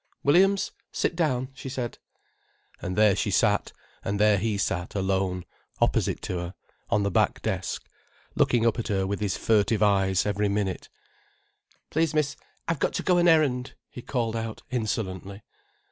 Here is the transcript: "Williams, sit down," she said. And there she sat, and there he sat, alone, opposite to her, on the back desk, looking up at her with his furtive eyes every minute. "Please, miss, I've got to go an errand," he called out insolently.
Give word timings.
"Williams, 0.23 0.71
sit 0.91 1.15
down," 1.15 1.49
she 1.53 1.69
said. 1.69 1.99
And 2.81 2.95
there 2.95 3.15
she 3.15 3.29
sat, 3.29 3.71
and 4.03 4.19
there 4.19 4.39
he 4.39 4.57
sat, 4.57 4.95
alone, 4.95 5.45
opposite 5.79 6.23
to 6.23 6.39
her, 6.39 6.53
on 6.89 7.03
the 7.03 7.11
back 7.11 7.43
desk, 7.43 7.87
looking 8.33 8.65
up 8.65 8.79
at 8.79 8.87
her 8.87 9.05
with 9.05 9.19
his 9.19 9.37
furtive 9.37 9.83
eyes 9.83 10.25
every 10.25 10.49
minute. 10.49 10.89
"Please, 11.91 12.15
miss, 12.15 12.35
I've 12.67 12.79
got 12.79 12.93
to 12.93 13.03
go 13.03 13.19
an 13.19 13.27
errand," 13.27 13.75
he 13.91 14.01
called 14.01 14.35
out 14.35 14.63
insolently. 14.71 15.43